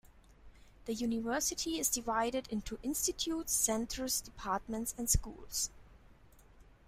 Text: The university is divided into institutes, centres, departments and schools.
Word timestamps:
The 0.85 0.95
university 0.95 1.77
is 1.79 1.87
divided 1.91 2.47
into 2.47 2.79
institutes, 2.81 3.53
centres, 3.53 4.19
departments 4.19 4.95
and 4.97 5.07
schools. 5.07 5.69